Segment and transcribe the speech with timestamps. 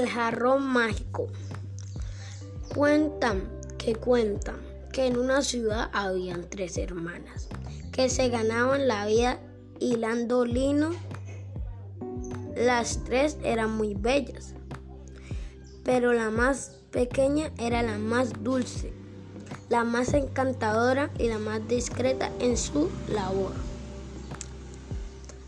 [0.00, 1.28] jarrón mágico.
[2.74, 3.48] Cuentan
[3.78, 4.56] que cuentan
[4.92, 7.48] que en una ciudad habían tres hermanas
[7.92, 9.38] que se ganaban la vida
[9.78, 10.90] hilando lino.
[12.56, 14.54] Las tres eran muy bellas,
[15.84, 18.92] pero la más pequeña era la más dulce,
[19.68, 23.52] la más encantadora y la más discreta en su labor.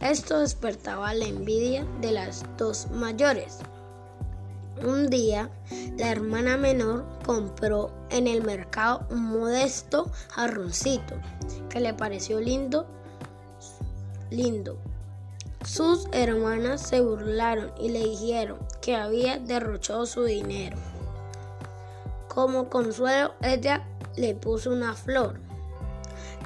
[0.00, 3.58] Esto despertaba la envidia de las dos mayores.
[4.80, 5.50] Un día,
[5.98, 11.14] la hermana menor compró en el mercado un modesto jarroncito
[11.68, 12.86] que le pareció lindo,
[14.30, 14.78] lindo.
[15.64, 20.76] Sus hermanas se burlaron y le dijeron que había derrochado su dinero.
[22.28, 23.86] Como consuelo, ella
[24.16, 25.38] le puso una flor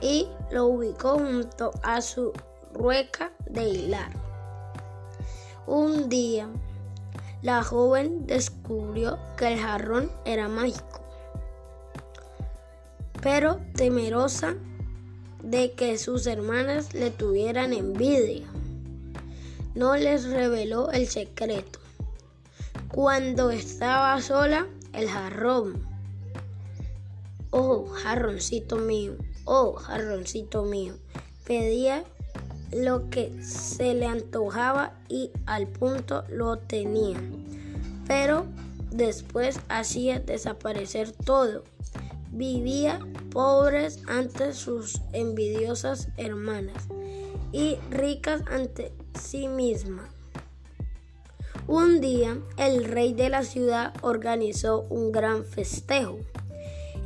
[0.02, 2.32] y lo ubicó junto a su
[2.74, 4.10] rueca de hilar.
[5.66, 6.48] Un día,
[7.46, 11.00] la joven descubrió que el jarrón era mágico,
[13.22, 14.56] pero temerosa
[15.44, 18.48] de que sus hermanas le tuvieran envidia,
[19.76, 21.78] no les reveló el secreto.
[22.90, 25.86] Cuando estaba sola, el jarrón.
[27.50, 30.94] Oh, jarroncito mío, oh, jarroncito mío,
[31.44, 32.02] pedía
[32.72, 37.20] lo que se le antojaba y al punto lo tenía.
[38.06, 38.46] Pero
[38.90, 41.64] después hacía desaparecer todo.
[42.32, 43.00] Vivía
[43.30, 46.88] pobres ante sus envidiosas hermanas
[47.52, 50.08] y ricas ante sí misma.
[51.68, 56.18] Un día el rey de la ciudad organizó un gran festejo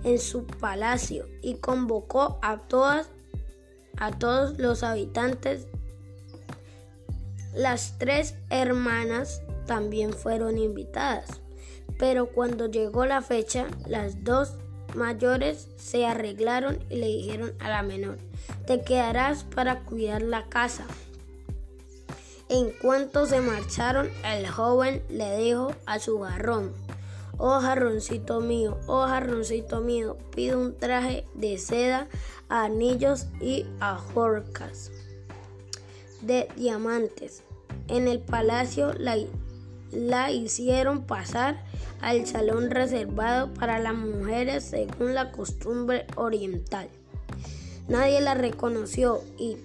[0.05, 3.08] en su palacio y convocó a todas
[3.96, 5.66] a todos los habitantes.
[7.55, 11.40] Las tres hermanas también fueron invitadas,
[11.98, 14.55] pero cuando llegó la fecha, las dos
[14.95, 18.18] mayores se arreglaron y le dijeron a la menor,
[18.67, 20.84] te quedarás para cuidar la casa.
[22.48, 26.72] En cuanto se marcharon, el joven le dijo a su jarrón,
[27.42, 32.06] Oh jarroncito mío, oh jarroncito mío, pido un traje de seda,
[32.51, 34.90] anillos y ajorcas
[36.20, 37.42] de diamantes.
[37.89, 39.17] En el palacio la,
[39.90, 41.64] la hicieron pasar
[42.02, 46.90] al salón reservado para las mujeres según la costumbre oriental.
[47.89, 49.57] Nadie la reconoció y,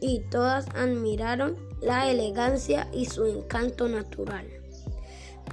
[0.00, 4.57] y todas admiraron la elegancia y su encanto natural.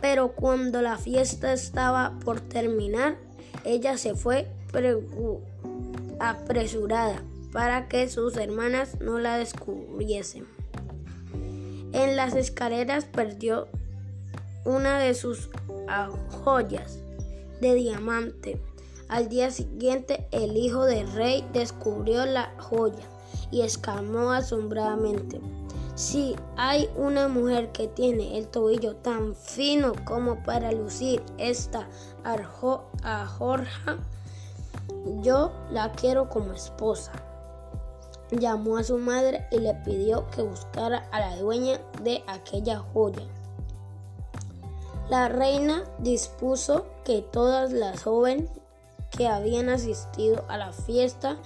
[0.02, 3.18] Pero cuando la fiesta estaba por terminar,
[3.64, 4.48] ella se fue
[6.20, 10.46] apresurada para que sus hermanas no la descubriesen.
[11.94, 13.68] En las escaleras perdió
[14.66, 15.50] una de sus
[16.44, 17.00] joyas
[17.62, 18.60] de diamante.
[19.08, 23.06] Al día siguiente el hijo del rey descubrió la joya
[23.52, 25.40] y exclamó asombradamente
[25.96, 31.88] si hay una mujer que tiene el tobillo tan fino como para lucir esta
[32.24, 33.98] ajorja,
[35.22, 37.14] yo la quiero como esposa.
[38.30, 43.24] Llamó a su madre y le pidió que buscara a la dueña de aquella joya.
[45.10, 48.50] La reina dispuso que todas las jóvenes
[49.12, 51.38] que habían asistido a la fiesta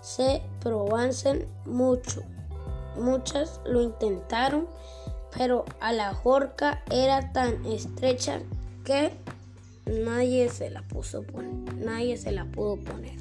[0.00, 2.22] se probasen mucho
[2.98, 4.66] Muchas lo intentaron,
[5.36, 8.40] pero a la horca era tan estrecha
[8.84, 9.12] que
[9.86, 11.24] nadie se la puso
[11.76, 13.18] nadie se la pudo poner.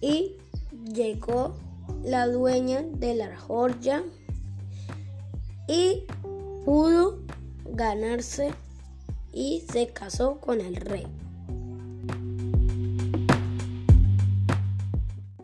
[0.00, 0.36] Y
[0.92, 1.54] llegó
[2.04, 4.02] la dueña de la joya
[5.68, 6.04] y
[6.64, 7.18] pudo
[7.64, 8.52] ganarse
[9.32, 11.06] y se casó con el rey.